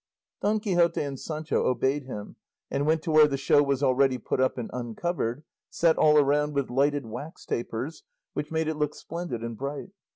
Don 0.41 0.59
Quixote 0.59 0.99
and 1.03 1.19
Sancho 1.19 1.63
obeyed 1.67 2.05
him 2.05 2.35
and 2.71 2.87
went 2.87 3.03
to 3.03 3.11
where 3.11 3.27
the 3.27 3.37
show 3.37 3.61
was 3.61 3.83
already 3.83 4.17
put 4.17 4.41
up 4.41 4.57
and 4.57 4.67
uncovered, 4.73 5.43
set 5.69 5.95
all 5.95 6.17
around 6.17 6.55
with 6.55 6.71
lighted 6.71 7.05
wax 7.05 7.45
tapers 7.45 8.01
which 8.33 8.49
made 8.49 8.67
it 8.67 8.77
look 8.77 8.95
splendid 8.95 9.43
and 9.43 9.55
bright. 9.59 9.91